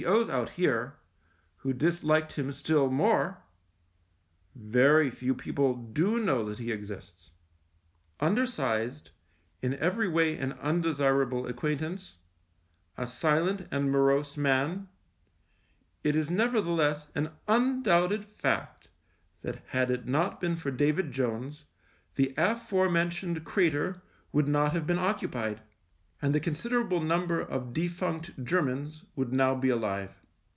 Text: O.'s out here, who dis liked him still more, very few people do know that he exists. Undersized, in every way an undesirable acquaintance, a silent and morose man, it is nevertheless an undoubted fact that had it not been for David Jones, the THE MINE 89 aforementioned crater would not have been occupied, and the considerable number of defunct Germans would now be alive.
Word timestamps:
O.'s 0.03 0.29
out 0.29 0.49
here, 0.49 0.95
who 1.57 1.73
dis 1.73 2.03
liked 2.03 2.33
him 2.33 2.51
still 2.51 2.89
more, 2.89 3.43
very 4.55 5.11
few 5.11 5.35
people 5.35 5.75
do 5.75 6.19
know 6.19 6.43
that 6.43 6.57
he 6.57 6.71
exists. 6.71 7.29
Undersized, 8.19 9.11
in 9.61 9.75
every 9.75 10.07
way 10.09 10.35
an 10.39 10.53
undesirable 10.53 11.45
acquaintance, 11.45 12.15
a 12.97 13.05
silent 13.05 13.67
and 13.69 13.91
morose 13.91 14.37
man, 14.37 14.87
it 16.03 16.15
is 16.15 16.31
nevertheless 16.31 17.05
an 17.13 17.29
undoubted 17.47 18.25
fact 18.25 18.87
that 19.43 19.61
had 19.67 19.91
it 19.91 20.07
not 20.07 20.41
been 20.41 20.55
for 20.55 20.71
David 20.71 21.11
Jones, 21.11 21.65
the 22.15 22.29
THE 22.29 22.33
MINE 22.37 22.49
89 22.49 22.55
aforementioned 22.55 23.45
crater 23.45 24.01
would 24.31 24.47
not 24.47 24.71
have 24.73 24.87
been 24.87 24.97
occupied, 24.97 25.61
and 26.23 26.35
the 26.35 26.39
considerable 26.39 27.01
number 27.01 27.41
of 27.41 27.73
defunct 27.73 28.43
Germans 28.43 29.05
would 29.15 29.33
now 29.33 29.55
be 29.55 29.69
alive. 29.69 30.19